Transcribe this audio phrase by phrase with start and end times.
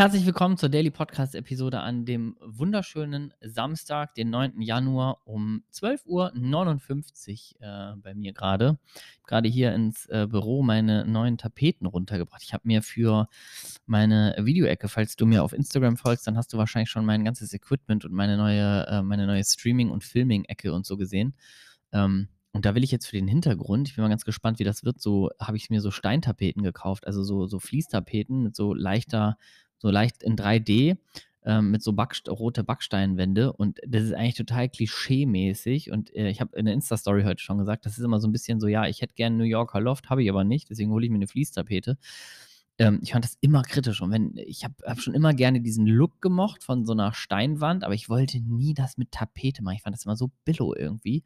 [0.00, 4.62] Herzlich willkommen zur Daily Podcast Episode an dem wunderschönen Samstag, den 9.
[4.62, 6.32] Januar um 12.59 Uhr
[7.60, 8.78] äh, bei mir gerade.
[9.26, 12.42] Gerade hier ins äh, Büro meine neuen Tapeten runtergebracht.
[12.42, 13.28] Ich habe mir für
[13.84, 17.52] meine Videoecke, falls du mir auf Instagram folgst, dann hast du wahrscheinlich schon mein ganzes
[17.52, 21.34] Equipment und meine neue, äh, meine neue Streaming- und Filming-Ecke und so gesehen.
[21.92, 24.64] Ähm, und da will ich jetzt für den Hintergrund, ich bin mal ganz gespannt, wie
[24.64, 28.72] das wird, so habe ich mir so Steintapeten gekauft, also so, so Fließtapeten mit so
[28.72, 29.36] leichter,
[29.80, 30.96] so leicht in 3D,
[31.44, 33.52] ähm, mit so Backst rote Backsteinwände.
[33.52, 35.90] Und das ist eigentlich total klischee-mäßig.
[35.90, 38.32] Und äh, ich habe in der Insta-Story heute schon gesagt, das ist immer so ein
[38.32, 41.04] bisschen so, ja, ich hätte gerne New Yorker Loft, habe ich aber nicht, deswegen hole
[41.04, 41.96] ich mir eine Fließtapete
[42.80, 44.00] ähm, ich fand das immer kritisch.
[44.00, 47.84] Und wenn, ich habe hab schon immer gerne diesen Look gemocht von so einer Steinwand,
[47.84, 49.76] aber ich wollte nie das mit Tapete machen.
[49.76, 51.22] Ich fand das immer so billo irgendwie.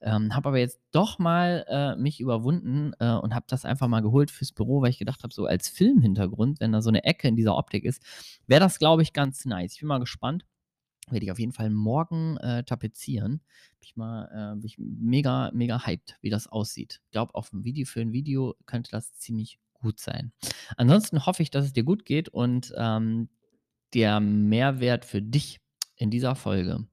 [0.00, 4.00] Ähm, habe aber jetzt doch mal äh, mich überwunden äh, und habe das einfach mal
[4.00, 7.28] geholt fürs Büro, weil ich gedacht habe, so als Filmhintergrund, wenn da so eine Ecke
[7.28, 8.02] in dieser Optik ist,
[8.46, 9.74] wäre das, glaube ich, ganz nice.
[9.74, 10.46] Ich bin mal gespannt
[11.10, 13.42] werde ich auf jeden Fall morgen äh, tapezieren.
[13.78, 17.02] Bin ich mal äh, bin ich mega, mega hyped, wie das aussieht.
[17.04, 20.32] Ich glaube, auf dem Video, für ein Video könnte das ziemlich gut sein.
[20.76, 23.28] Ansonsten hoffe ich, dass es dir gut geht und ähm,
[23.92, 25.60] der Mehrwert für dich
[25.96, 26.86] in dieser Folge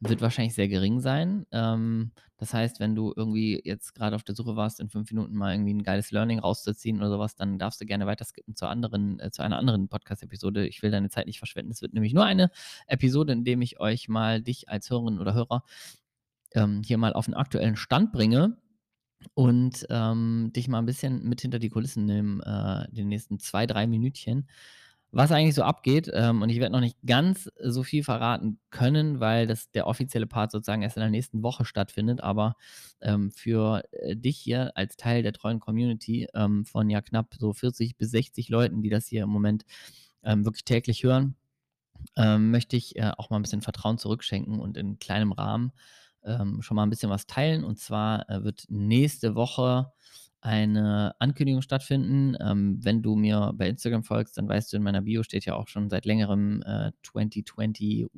[0.00, 1.46] wird wahrscheinlich sehr gering sein.
[1.52, 5.36] Ähm, das heißt, wenn du irgendwie jetzt gerade auf der Suche warst, in fünf Minuten
[5.36, 8.70] mal irgendwie ein geiles Learning rauszuziehen oder sowas, dann darfst du gerne weiter skippen zur
[8.70, 10.66] anderen, äh, zu einer anderen Podcast-Episode.
[10.66, 11.70] Ich will deine Zeit nicht verschwenden.
[11.70, 12.50] Es wird nämlich nur eine
[12.86, 15.64] Episode, in dem ich euch mal dich als Hörerin oder Hörer
[16.54, 18.56] ähm, hier mal auf den aktuellen Stand bringe
[19.34, 23.66] und ähm, dich mal ein bisschen mit hinter die Kulissen nehmen, äh, den nächsten zwei,
[23.66, 24.48] drei Minütchen,
[25.12, 26.10] was eigentlich so abgeht.
[26.12, 30.26] Ähm, und ich werde noch nicht ganz so viel verraten können, weil das der offizielle
[30.26, 32.22] Part sozusagen erst in der nächsten Woche stattfindet.
[32.22, 32.54] Aber
[33.00, 37.52] ähm, für äh, dich hier als Teil der treuen Community ähm, von ja knapp so
[37.52, 39.64] 40 bis 60 Leuten, die das hier im Moment
[40.22, 41.36] ähm, wirklich täglich hören,
[42.16, 45.72] ähm, möchte ich äh, auch mal ein bisschen Vertrauen zurückschenken und in kleinem Rahmen
[46.24, 47.64] ähm, schon mal ein bisschen was teilen.
[47.64, 49.92] Und zwar äh, wird nächste Woche
[50.40, 52.36] eine Ankündigung stattfinden.
[52.40, 55.54] Ähm, wenn du mir bei Instagram folgst, dann weißt du, in meiner Bio steht ja
[55.54, 58.08] auch schon seit längerem äh, 2021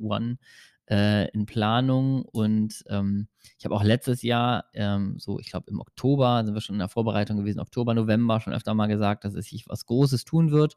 [0.89, 2.23] äh, in Planung.
[2.23, 3.27] Und ähm,
[3.57, 6.79] ich habe auch letztes Jahr, ähm, so ich glaube im Oktober, sind wir schon in
[6.79, 10.51] der Vorbereitung gewesen, Oktober, November schon öfter mal gesagt, dass es sich was Großes tun
[10.51, 10.75] wird.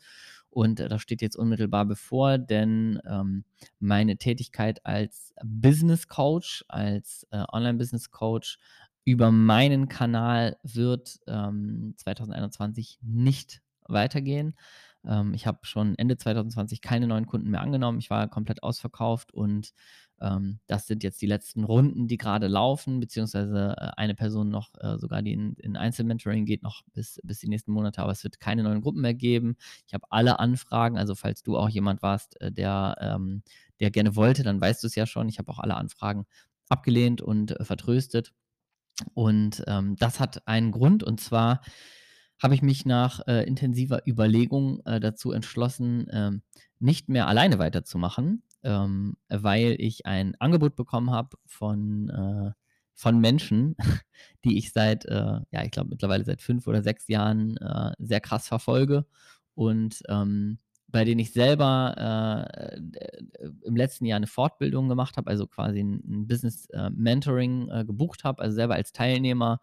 [0.57, 3.45] Und äh, das steht jetzt unmittelbar bevor, denn ähm,
[3.79, 8.59] meine Tätigkeit als Business Coach, als äh, Online-Business Coach
[9.05, 14.57] über meinen Kanal wird ähm, 2021 nicht weitergehen.
[15.05, 17.99] Ähm, ich habe schon Ende 2020 keine neuen Kunden mehr angenommen.
[17.99, 19.75] Ich war komplett ausverkauft und
[20.21, 24.75] ähm, das sind jetzt die letzten Runden, die gerade laufen, beziehungsweise äh, eine Person noch,
[24.81, 28.25] äh, sogar die in, in Einzelmentoring geht noch bis, bis die nächsten Monate, aber es
[28.25, 29.57] wird keine neuen Gruppen mehr geben.
[29.87, 33.43] Ich habe alle Anfragen, also falls du auch jemand warst, äh, der, ähm,
[33.81, 35.29] der gerne wollte, dann weißt du es ja schon.
[35.29, 36.27] Ich habe auch alle Anfragen
[36.69, 38.33] abgelehnt und äh, vertröstet.
[39.15, 41.61] Und ähm, das hat einen Grund, und zwar
[42.43, 46.43] habe ich mich nach äh, intensiver Überlegung äh, dazu entschlossen, ähm,
[46.79, 52.51] nicht mehr alleine weiterzumachen, ähm, weil ich ein Angebot bekommen habe von, äh,
[52.95, 53.77] von Menschen,
[54.45, 58.21] die ich seit, äh, ja, ich glaube mittlerweile seit fünf oder sechs Jahren äh, sehr
[58.21, 59.07] krass verfolge
[59.55, 62.81] und ähm, bei denen ich selber äh,
[63.65, 67.85] im letzten Jahr eine Fortbildung gemacht habe, also quasi ein, ein Business äh, Mentoring äh,
[67.85, 69.61] gebucht habe, also selber als Teilnehmer.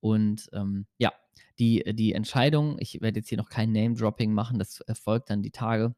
[0.00, 1.12] Und ähm, ja,
[1.58, 5.50] die, die Entscheidung, ich werde jetzt hier noch kein Name-Dropping machen, das erfolgt dann die
[5.50, 5.94] Tage,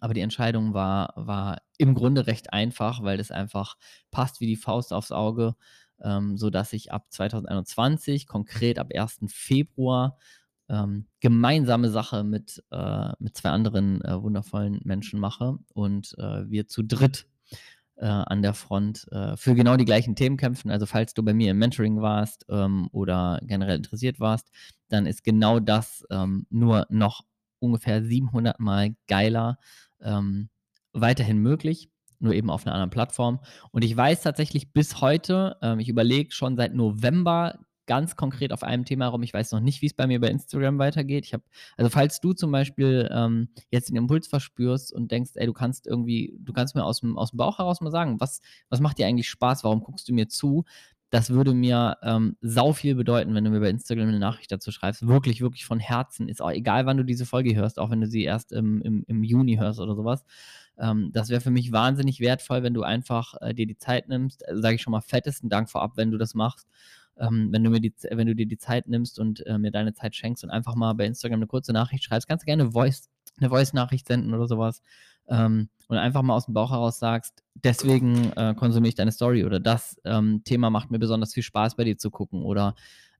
[0.00, 3.76] aber die Entscheidung war, war im Grunde recht einfach, weil das einfach
[4.10, 5.54] passt wie die Faust aufs Auge,
[6.02, 9.20] ähm, sodass ich ab 2021, konkret ab 1.
[9.28, 10.16] Februar,
[10.68, 16.68] ähm, gemeinsame Sache mit, äh, mit zwei anderen äh, wundervollen Menschen mache und äh, wir
[16.68, 17.26] zu dritt
[17.96, 20.70] äh, an der Front äh, für genau die gleichen Themen kämpfen.
[20.70, 24.50] Also falls du bei mir im Mentoring warst ähm, oder generell interessiert warst,
[24.88, 27.24] dann ist genau das ähm, nur noch
[27.60, 29.58] ungefähr 700 Mal geiler
[30.00, 30.48] ähm,
[30.92, 33.40] weiterhin möglich, nur eben auf einer anderen Plattform.
[33.70, 37.58] Und ich weiß tatsächlich bis heute, ähm, ich überlege schon seit November
[37.88, 39.22] ganz konkret auf einem Thema herum.
[39.24, 41.24] Ich weiß noch nicht, wie es bei mir bei Instagram weitergeht.
[41.24, 41.42] Ich habe,
[41.76, 45.86] also falls du zum Beispiel ähm, jetzt den Impuls verspürst und denkst, ey, du kannst
[45.86, 48.98] irgendwie, du kannst mir aus dem, aus dem Bauch heraus mal sagen, was, was macht
[48.98, 49.64] dir eigentlich Spaß?
[49.64, 50.64] Warum guckst du mir zu?
[51.10, 54.70] Das würde mir ähm, sau viel bedeuten, wenn du mir bei Instagram eine Nachricht dazu
[54.70, 55.06] schreibst.
[55.06, 56.28] Wirklich, wirklich von Herzen.
[56.28, 59.04] Ist auch egal, wann du diese Folge hörst, auch wenn du sie erst im, im,
[59.06, 60.24] im Juni hörst oder sowas.
[60.76, 64.46] Ähm, das wäre für mich wahnsinnig wertvoll, wenn du einfach äh, dir die Zeit nimmst.
[64.46, 66.68] Also, Sage ich schon mal fettesten Dank vorab, wenn du das machst.
[67.16, 69.94] Ähm, wenn, du mir die, wenn du dir die Zeit nimmst und äh, mir deine
[69.94, 73.08] Zeit schenkst und einfach mal bei Instagram eine kurze Nachricht schreibst, ganz gerne Voice
[73.40, 74.82] 'ne Voice-Nachricht senden oder so was,
[75.28, 79.60] ähm, und einfach mal aus'm Bauch heraus sagst: „Deswegen, äh, konsumiere ich deine Story“ oder
[79.60, 82.74] „Das, ähm, Thema macht mir besonders viel Spaß, bei dir zu gucken“ oder,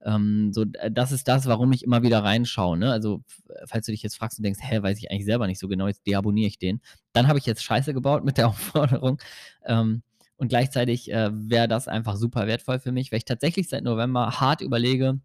[0.04, 2.92] ähm, so: „D das ist das, warum ich immer wieder reinschaue“, ne?
[2.92, 3.22] Also,
[3.66, 5.86] falls du dich jetzt fragst und denkst: „Hä, weiß ich eigentlich selber nicht so genau,
[5.88, 6.80] jetzt deabonniere ich den.“
[7.12, 9.18] Dann habe ich jetzt Scheiße gebaut mit der Aufforderung.
[9.66, 10.02] Ähm,
[10.36, 14.40] und gleichzeitig, äh, wäre das einfach super wertvoll für mich, weil ich tatsächlich seit November
[14.40, 15.20] hart überlege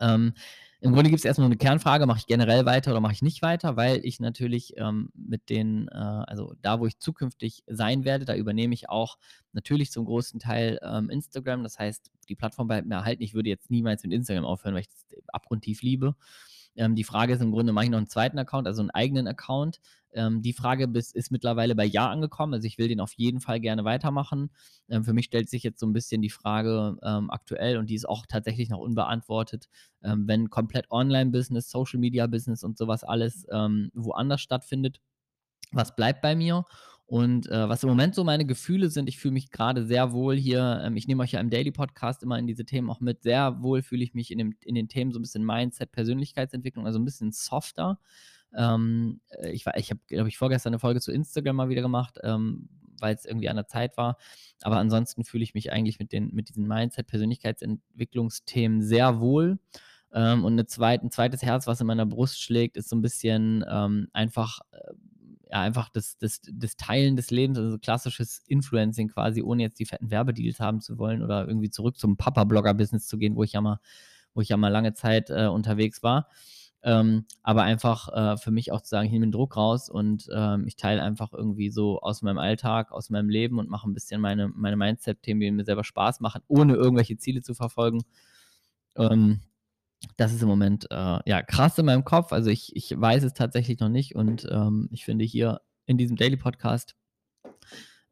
[0.00, 0.34] ähm,
[0.80, 3.42] im Grunde gibt's erst mal 'ne Kernfrage: Mache ich generell weiter oder mache ich nicht
[3.42, 3.76] weiter?
[3.76, 8.34] Weil ich natürlich, ähm, mit den, äh also, da, wo ich zukünftig sein werde, da
[8.36, 9.16] übernehme ich auch
[9.52, 11.62] natürlich zum großen Teil, ähm, Instagram.
[11.62, 13.22] Das heißt, die Plattform bleibt mir erhalten.
[13.22, 16.14] Ich würde jetzt niemals mit Instagram aufhören, weil ich das abgrundtief liebe.
[16.76, 18.38] Ähm, die Frage ist im Grunde, mache ich noch 'n 2.
[18.38, 19.80] Account, also 'n eigenen Account?
[20.12, 22.54] Ähm, die Frage bis ist mittlerweile bei ja angekommen.
[22.54, 24.50] Also, ich will den auf jeden Fall gerne weitermachen.
[24.88, 27.94] Ähm, für mich stellt sich jetzt so 'n bisschen die Frage, ähm, aktuell und die
[27.94, 29.68] ist auch tatsächlich noch unbeantwortet,
[30.02, 35.00] ähm, wenn komplett Online-Business, Social-Media-Business und so was alles, ähm, woanders stattfindet,
[35.72, 36.64] was bleibt bei mir?
[37.08, 40.34] Und, äh, was im Moment so meine Gefühle sind, ich fühle mich grade sehr wohl
[40.36, 43.22] hier ähm, ich nehme euch ja im Daily-Podcast immer in diese Themen auch mit.
[43.22, 46.84] Sehr wohl fühle ich mich in dem in den Themen so 'n bisschen Mindset, Persönlichkeitsentwicklung,
[46.84, 48.00] also 'n bisschen softer.
[48.56, 52.18] Ähm, äh, ich ich habe, glaube ich, vorgestern 'ne Folge zu Instagram mal wieder gemacht,
[52.24, 52.68] ähm,
[53.00, 54.18] weil's irgendwie an der Zeit war.
[54.62, 59.58] Aber ansonsten fühle ich mich eigentlich mit den mit diesen Mindset, Persönlichkeitsentwicklungsthemen sehr wohl.
[60.12, 63.02] Ähm, und 'ne zweit 'n zweites Herz, was in meiner Brust schlägt, ist so 'n
[63.02, 64.92] bisschen, ähm, einfach, äh
[65.50, 69.78] ja, einfach das das das Teilen des Lebens, also so klassisches Influencing quasi, ohne jetzt
[69.80, 73.52] die fetten Werbedeals haben zu wollen oder irgendwie zurück zum Papa-Blogger-Business zu gehen, wo ich
[73.52, 73.80] ja mal
[74.34, 76.28] wo ich ja mal lange Zeit, äh, unterwegs war.
[76.82, 80.28] Ähm, aber einfach, äh, für mich auch zu sagen: „Ich nehme den Druck raus und,
[80.34, 83.94] ähm, ich teile einfach irgendwie so aus meinem Alltag, aus meinem Leben und mache 'n
[83.94, 88.02] bisschen meine meine Mindset-Themen, die mir selber Spaß machen, ohne irgendwelche Ziele zu verfolgen.“
[88.96, 89.40] Ähm,
[90.16, 92.32] das ist im Moment, äh, ja, krass in meinem Kopf.
[92.32, 96.16] Also, ich ich weiß es tatsächlich noch nicht und, ähm, ich finde hier in diesem
[96.16, 96.94] Daily-Podcast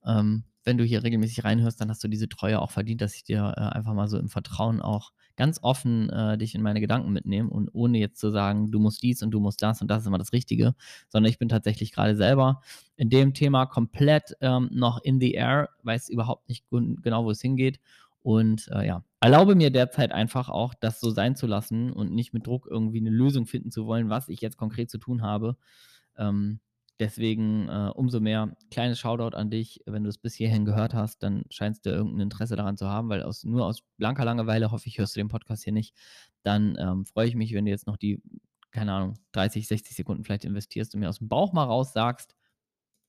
[0.06, 3.25] ähm, wenn du hier regelmäßig reinhörst, dann hast du diese Treue auch verdient, dass ich
[3.25, 7.12] dir, äh, einfach mal so im Vertrauen auch ganz offen, äh, dich in meine Gedanken
[7.12, 10.02] mitnehme und ohne jetzt zu sagen: „Du musst dies und du musst das und das
[10.02, 10.75] ist immer das Richtige“,
[11.08, 12.62] sondern ich bin tatsächlich grade selber
[12.96, 17.40] in dem Thema komplett, ähm, noch in the air, weiß überhaupt nicht genau, wo es
[17.42, 17.78] hingeht
[18.22, 22.35] und, äh, ja, erlaube mir derzeit einfach auch, das so sein zu lassen und nicht
[22.35, 25.56] mit Druck irgendwie 'ne Lösung finden zu wollen, was ich jetzt konkret zu tun habe.
[26.19, 26.61] Ähm,
[27.00, 29.82] deswegen, äh, umso mehr kleines Shoutout an dich.
[29.87, 32.88] Wenn du's bis hierhin gehört hast, dann scheinst du ja irgend 'n Interesse daran zu
[32.88, 35.94] haben, weil aus nur aus blanker Langeweile, hoffe ich, hörst du den Podcast hier nicht.
[36.44, 38.23] Dann, ähm, freue ich mich, wenn du jetzt noch die,
[38.73, 42.37] keine Ahnung, 30, 60 Sekunden vielleicht investierst und mir aus'm Bauch mal raus sagst: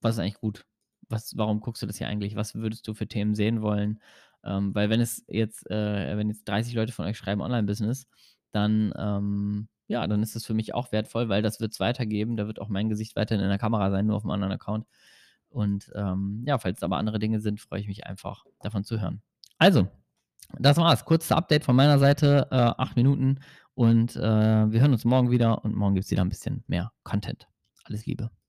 [0.02, 0.66] „Was ist eigentlich gut?
[1.10, 2.36] Was warum guckst du das hier eigentlich?
[2.38, 4.00] Was würdest du für Themen sehen wollen?“
[4.46, 8.08] Ähm, weil wenn es jetzt äh, wenn jetzt 30 Leute von euch schreiben Online-Business,
[8.54, 12.38] dann, ähm, ja, dann ist das für mich auch wertvoll, weil das wird's weitergeben.
[12.38, 14.88] Da wird auch mein Gesicht weiterhin in der Kamera sein, nur auf'm anderen Account.
[15.50, 19.22] Und, ähm, ja, falls aber andere Dinge sind, freue ich mich einfach, davon zu hören.
[19.60, 19.88] Also,
[20.60, 21.06] das war's.
[21.06, 23.40] Kurzes Update von meiner Seite, äh, 8 Minuten
[23.76, 27.48] und, äh, wir hören uns morgen wieder und morgen gibt's wieder 'n bisschen mehr Content.
[27.86, 28.36] Alles Liebe.